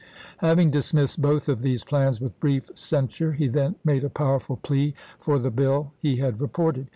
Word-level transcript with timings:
Having 0.39 0.71
dismissed 0.71 1.21
both 1.21 1.47
of 1.47 1.61
these 1.61 1.83
plans 1.83 2.19
with 2.19 2.39
brief 2.39 2.71
censure, 2.73 3.33
he 3.33 3.47
then 3.47 3.75
made 3.85 4.03
a 4.03 4.09
powerful 4.09 4.57
plea 4.57 4.95
for 5.19 5.37
the 5.37 5.51
bill 5.51 5.93
he 5.99 6.15
had 6.15 6.41
reported. 6.41 6.87